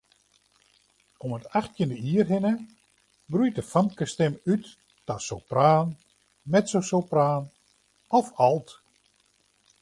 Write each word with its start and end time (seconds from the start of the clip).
Om 1.25 1.33
it 1.35 1.43
achttjinde 1.59 1.97
jier 2.05 2.27
hinne 2.31 2.53
groeit 3.35 3.57
de 3.59 3.63
famkesstim 3.71 4.33
út 4.53 4.65
ta 5.05 5.15
sopraan, 5.27 5.89
mezzosopraan 6.51 7.43
of 8.19 8.27
alt. 8.49 8.69